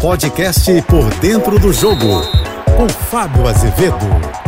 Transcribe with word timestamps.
Podcast 0.00 0.82
Por 0.82 1.08
Dentro 1.20 1.58
do 1.58 1.72
Jogo, 1.72 2.22
com 2.76 2.86
Fábio 2.86 3.48
Azevedo. 3.48 3.96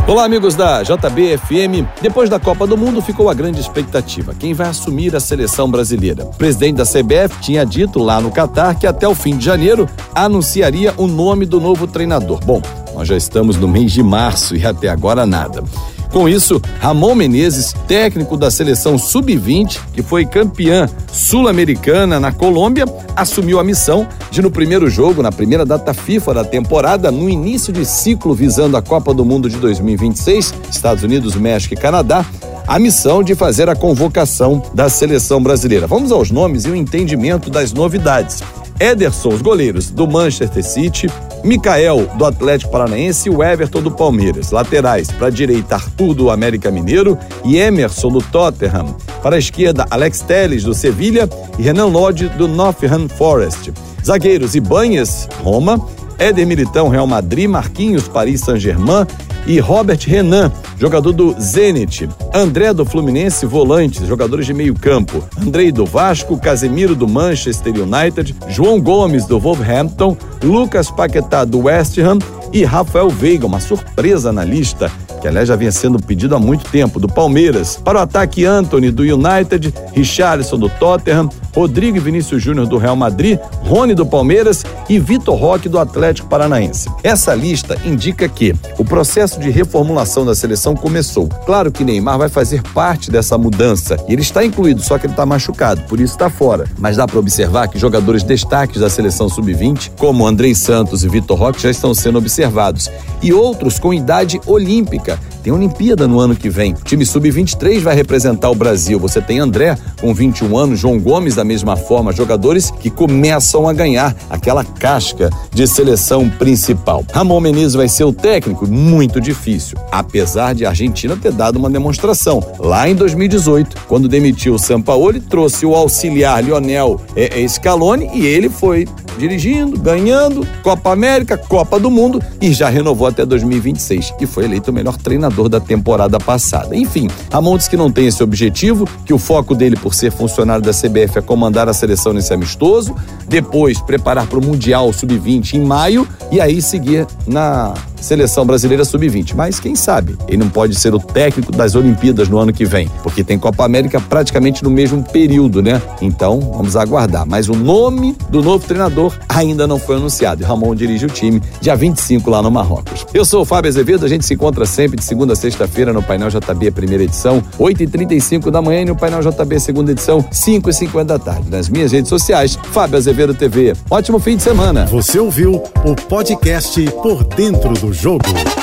Olá, 0.07 0.23
amigos 0.23 0.53
da 0.53 0.83
JBFM. 0.83 1.87
Depois 2.01 2.29
da 2.29 2.39
Copa 2.39 2.67
do 2.67 2.77
Mundo, 2.77 3.01
ficou 3.01 3.29
a 3.29 3.33
grande 3.33 3.59
expectativa: 3.59 4.35
quem 4.35 4.53
vai 4.53 4.67
assumir 4.67 5.15
a 5.15 5.19
seleção 5.19 5.69
brasileira? 5.69 6.23
O 6.23 6.35
presidente 6.35 6.75
da 6.75 6.85
CBF 6.85 7.41
tinha 7.41 7.65
dito 7.65 7.97
lá 7.99 8.21
no 8.21 8.31
Catar 8.31 8.75
que 8.75 8.85
até 8.85 9.07
o 9.07 9.15
fim 9.15 9.37
de 9.37 9.45
janeiro 9.45 9.89
anunciaria 10.13 10.93
o 10.97 11.07
nome 11.07 11.47
do 11.47 11.59
novo 11.59 11.87
treinador. 11.87 12.39
Bom, 12.45 12.61
nós 12.93 13.07
já 13.07 13.17
estamos 13.17 13.57
no 13.57 13.67
mês 13.67 13.91
de 13.91 14.03
março 14.03 14.55
e 14.55 14.63
até 14.63 14.87
agora 14.87 15.25
nada. 15.25 15.63
Com 16.11 16.27
isso, 16.27 16.59
Ramon 16.79 17.13
Menezes, 17.13 17.73
técnico 17.87 18.35
da 18.35 18.49
seleção 18.49 18.97
sub-20, 18.97 19.79
que 19.93 20.01
foi 20.01 20.25
campeã 20.25 20.89
sul-americana 21.11 22.19
na 22.19 22.31
Colômbia, 22.31 22.85
assumiu 23.15 23.59
a 23.59 23.63
missão 23.63 24.07
de, 24.31 24.41
no 24.41 24.49
primeiro 24.49 24.89
jogo, 24.89 25.21
na 25.21 25.31
primeira 25.31 25.63
data 25.63 25.93
FIFA 25.93 26.33
da 26.33 26.43
temporada, 26.43 27.11
no 27.11 27.29
início 27.29 27.71
de 27.71 27.85
ciclo 27.85 28.33
visando 28.33 28.75
a 28.75 28.81
Copa 28.81 29.13
do 29.13 29.23
Mundo 29.23 29.47
de 29.47 29.57
2026, 29.57 30.53
Estados 30.71 31.03
Unidos, 31.03 31.35
México 31.35 31.75
e 31.75 31.77
Canadá, 31.77 32.25
a 32.67 32.79
missão 32.79 33.21
de 33.21 33.35
fazer 33.35 33.69
a 33.69 33.75
convocação 33.75 34.63
da 34.73 34.89
seleção 34.89 35.41
brasileira. 35.41 35.85
Vamos 35.85 36.11
aos 36.11 36.31
nomes 36.31 36.65
e 36.65 36.69
o 36.69 36.75
entendimento 36.75 37.51
das 37.51 37.71
novidades. 37.71 38.43
Ederson, 38.79 39.29
os 39.29 39.41
goleiros 39.41 39.89
do 39.89 40.07
Manchester 40.07 40.63
City, 40.63 41.07
Mikael, 41.43 42.07
do 42.15 42.25
Atlético 42.25 42.71
Paranaense 42.71 43.29
e 43.29 43.31
o 43.31 43.43
Everton 43.43 43.81
do 43.81 43.91
Palmeiras. 43.91 44.51
Laterais, 44.51 45.09
para 45.11 45.27
a 45.27 45.31
direita, 45.31 45.75
Arthur 45.75 46.13
do 46.13 46.29
América 46.29 46.71
Mineiro 46.71 47.17
e 47.43 47.57
Emerson 47.57 48.09
do 48.09 48.21
Tottenham. 48.21 48.95
Para 49.21 49.35
a 49.35 49.39
esquerda, 49.39 49.85
Alex 49.89 50.21
Telles 50.21 50.63
do 50.63 50.73
Sevilha 50.73 51.29
e 51.57 51.61
Renan 51.61 51.87
Lodge 51.87 52.29
do 52.29 52.47
Nottingham 52.47 53.07
Forest. 53.09 53.73
Zagueiros, 54.03 54.55
Ibanhas, 54.55 55.27
Roma, 55.43 55.85
Éder 56.19 56.45
Militão, 56.45 56.89
Real 56.89 57.07
Madrid, 57.07 57.49
Marquinhos, 57.49 58.07
Paris 58.07 58.41
Saint-Germain 58.41 59.07
e 59.47 59.59
Robert 59.59 59.99
Renan, 60.05 60.51
jogador 60.77 61.13
do 61.13 61.33
Zenit. 61.39 62.07
André 62.33 62.73
do 62.73 62.85
Fluminense, 62.85 63.45
volantes, 63.45 64.05
jogadores 64.05 64.45
de 64.45 64.53
meio 64.53 64.75
campo. 64.75 65.23
Andrei 65.41 65.71
do 65.71 65.85
Vasco, 65.85 66.37
Casemiro 66.37 66.93
do 66.93 67.07
Manchester 67.07 67.73
United, 67.73 68.35
João 68.49 68.79
Gomes 68.79 69.25
do 69.25 69.39
Wolverhampton, 69.39 70.15
Lucas 70.43 70.91
Paquetá 70.91 71.45
do 71.45 71.61
West 71.63 71.97
Ham 71.97 72.19
e 72.51 72.63
Rafael 72.63 73.09
Veiga, 73.09 73.47
uma 73.47 73.59
surpresa 73.59 74.31
na 74.31 74.43
lista 74.43 74.91
que 75.19 75.27
aliás 75.27 75.47
já 75.47 75.55
vinha 75.55 75.71
sendo 75.71 75.99
pedido 75.99 76.35
há 76.35 76.39
muito 76.39 76.69
tempo, 76.69 76.99
do 76.99 77.07
Palmeiras. 77.07 77.79
Para 77.83 77.99
o 77.99 78.01
ataque, 78.01 78.45
Anthony 78.45 78.91
do 78.91 79.03
United, 79.03 79.73
Richarlison 79.93 80.57
do 80.57 80.69
Tottenham, 80.69 81.29
Rodrigo 81.53 81.97
e 81.97 81.99
Vinícius 81.99 82.41
Júnior 82.41 82.67
do 82.67 82.77
Real 82.77 82.95
Madrid, 82.95 83.39
Rony 83.63 83.93
do 83.93 84.05
Palmeiras 84.05 84.63
e 84.87 84.99
Vitor 84.99 85.35
Roque 85.35 85.67
do 85.67 85.79
Atlético 85.79 86.29
Paranaense. 86.29 86.89
Essa 87.03 87.33
lista 87.33 87.77
indica 87.83 88.27
que 88.27 88.55
o 88.77 88.85
processo 88.85 89.39
de 89.39 89.49
reformulação 89.49 90.25
da 90.25 90.35
seleção 90.35 90.75
começou. 90.75 91.27
Claro 91.45 91.71
que 91.71 91.83
Neymar 91.83 92.17
vai 92.17 92.29
fazer 92.29 92.61
parte 92.73 93.11
dessa 93.11 93.37
mudança 93.37 93.97
e 94.07 94.13
ele 94.13 94.21
está 94.21 94.43
incluído, 94.43 94.81
só 94.81 94.97
que 94.97 95.05
ele 95.05 95.13
está 95.13 95.25
machucado, 95.25 95.81
por 95.83 95.99
isso 95.99 96.13
está 96.13 96.29
fora. 96.29 96.65
Mas 96.77 96.97
dá 96.97 97.07
para 97.07 97.19
observar 97.19 97.67
que 97.67 97.79
jogadores 97.79 98.23
destaques 98.23 98.81
da 98.81 98.89
seleção 98.89 99.27
sub-20, 99.29 99.91
como 99.97 100.27
Andrei 100.27 100.53
Santos 100.53 101.03
e 101.03 101.09
Vitor 101.09 101.37
Roque, 101.37 101.61
já 101.61 101.69
estão 101.69 101.93
sendo 101.93 102.17
observados. 102.17 102.89
E 103.21 103.33
outros 103.33 103.79
com 103.79 103.93
idade 103.93 104.39
olímpica. 104.45 105.08
Tem 105.49 105.55
Olimpíada 105.55 106.07
no 106.07 106.19
ano 106.19 106.35
que 106.35 106.47
vem. 106.47 106.73
O 106.73 106.83
time 106.83 107.03
sub-23 107.03 107.79
vai 107.79 107.95
representar 107.95 108.51
o 108.51 108.55
Brasil. 108.55 108.99
Você 108.99 109.19
tem 109.19 109.39
André 109.39 109.75
com 109.99 110.13
21 110.13 110.55
anos, 110.55 110.79
João 110.79 110.99
Gomes 110.99 111.33
da 111.33 111.43
mesma 111.43 111.75
forma, 111.75 112.13
jogadores 112.13 112.69
que 112.69 112.91
começam 112.91 113.67
a 113.67 113.73
ganhar 113.73 114.15
aquela 114.29 114.63
casca 114.63 115.31
de 115.51 115.65
seleção 115.65 116.29
principal. 116.29 117.03
Ramon 117.11 117.39
Menezes 117.39 117.73
vai 117.73 117.87
ser 117.87 118.03
o 118.03 118.13
técnico? 118.13 118.67
Muito 118.67 119.19
difícil, 119.19 119.75
apesar 119.91 120.53
de 120.53 120.67
a 120.67 120.69
Argentina 120.69 121.17
ter 121.17 121.31
dado 121.31 121.55
uma 121.55 121.67
demonstração. 121.67 122.43
Lá 122.59 122.87
em 122.87 122.93
2018, 122.93 123.75
quando 123.87 124.07
demitiu 124.07 124.53
o 124.53 124.59
Sampaoli, 124.59 125.19
trouxe 125.19 125.65
o 125.65 125.73
auxiliar 125.73 126.43
Lionel 126.43 127.01
é, 127.15 127.41
é, 127.41 127.47
Scaloni 127.47 128.07
e 128.13 128.23
ele 128.23 128.49
foi 128.49 128.87
dirigindo, 129.19 129.77
ganhando 129.77 130.47
Copa 130.63 130.91
América, 130.91 131.37
Copa 131.37 131.79
do 131.79 131.91
Mundo 131.91 132.21
e 132.41 132.53
já 132.53 132.69
renovou 132.69 133.07
até 133.07 133.25
2026 133.25 134.13
e 134.19 134.25
foi 134.25 134.45
eleito 134.45 134.71
o 134.71 134.73
melhor 134.73 134.97
treinador 134.97 135.49
da 135.49 135.59
temporada 135.59 136.17
passada. 136.19 136.75
Enfim, 136.75 137.07
Ramon 137.31 137.57
diz 137.57 137.67
que 137.67 137.77
não 137.77 137.91
tem 137.91 138.07
esse 138.07 138.23
objetivo, 138.23 138.87
que 139.05 139.13
o 139.13 139.19
foco 139.19 139.53
dele 139.53 139.75
por 139.75 139.93
ser 139.93 140.11
funcionário 140.11 140.63
da 140.63 140.71
CBF 140.71 141.19
é 141.19 141.21
comandar 141.21 141.67
a 141.69 141.73
seleção 141.73 142.13
nesse 142.13 142.33
amistoso, 142.33 142.95
depois 143.27 143.79
preparar 143.81 144.25
para 144.25 144.39
o 144.39 144.43
Mundial 144.43 144.91
Sub-20 144.91 145.53
em 145.53 145.65
maio 145.65 146.07
e 146.31 146.39
aí 146.39 146.61
seguir 146.61 147.05
na 147.27 147.73
seleção 148.01 148.45
brasileira 148.45 148.85
sub-20. 148.85 149.33
Mas 149.35 149.59
quem 149.59 149.75
sabe 149.75 150.17
ele 150.27 150.37
não 150.37 150.49
pode 150.49 150.75
ser 150.75 150.93
o 150.93 150.99
técnico 150.99 151.51
das 151.51 151.75
Olimpíadas 151.75 152.27
no 152.27 152.37
ano 152.37 152.53
que 152.53 152.65
vem, 152.65 152.89
porque 153.03 153.23
tem 153.23 153.37
Copa 153.37 153.65
América 153.65 153.99
praticamente 153.99 154.63
no 154.63 154.69
mesmo 154.69 155.03
período, 155.03 155.61
né? 155.61 155.81
Então 156.01 156.39
vamos 156.39 156.75
aguardar. 156.75 157.25
Mas 157.25 157.49
o 157.49 157.53
nome 157.53 158.15
do 158.29 158.41
novo 158.41 158.65
treinador 158.65 159.13
ainda 159.27 159.67
não 159.67 159.79
foi 159.79 159.95
anunciado. 159.95 160.43
Ramon 160.43 160.75
dirige 160.75 161.05
o 161.05 161.09
time 161.09 161.41
dia 161.61 161.75
25 161.75 162.29
lá 162.29 162.41
no 162.41 162.51
Marrocos. 162.51 163.05
Eu 163.13 163.25
sou 163.25 163.41
o 163.41 163.45
Fábio 163.45 163.69
Azevedo, 163.69 164.05
a 164.05 164.09
gente 164.09 164.25
se 164.25 164.33
encontra 164.33 164.65
sempre 164.65 164.97
de 164.97 165.03
segunda 165.03 165.33
a 165.33 165.35
sexta-feira 165.35 165.93
no 165.93 166.01
Painel 166.01 166.29
JB, 166.29 166.71
primeira 166.71 167.03
edição, 167.03 167.43
8h35 167.59 168.49
da 168.51 168.61
manhã 168.61 168.81
e 168.81 168.85
no 168.85 168.95
Painel 168.95 169.21
JB, 169.21 169.59
segunda 169.59 169.91
edição, 169.91 170.23
5h50 170.23 171.03
da 171.03 171.19
tarde. 171.19 171.49
Nas 171.49 171.69
minhas 171.69 171.91
redes 171.91 172.09
sociais, 172.09 172.57
Fábio 172.71 172.97
Azevedo 172.97 173.33
TV. 173.33 173.73
Ótimo 173.89 174.19
fim 174.19 174.37
de 174.37 174.43
semana. 174.43 174.85
Você 174.85 175.19
ouviu 175.19 175.63
o 175.83 175.95
podcast 175.95 176.81
Por 177.01 177.23
Dentro 177.23 177.73
do 177.73 177.88
Jogo. 177.93 178.58